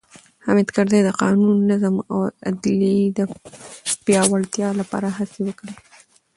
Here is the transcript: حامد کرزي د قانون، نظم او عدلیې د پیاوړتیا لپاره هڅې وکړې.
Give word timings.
حامد 0.45 0.67
کرزي 0.75 0.99
د 1.03 1.09
قانون، 1.21 1.57
نظم 1.71 1.95
او 2.11 2.19
عدلیې 2.49 3.01
د 3.17 3.19
پیاوړتیا 4.05 4.69
لپاره 4.79 5.07
هڅې 5.17 5.39
وکړې. 5.47 5.73